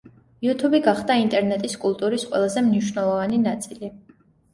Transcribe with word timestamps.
იუთუბი 0.45 0.77
გახდა 0.85 1.17
ინტერნეტის 1.23 1.77
კულტურის 1.83 2.25
ყველაზე 2.31 2.63
მნიშვნელოვანი 2.69 3.39
ნაწილი. 3.43 3.93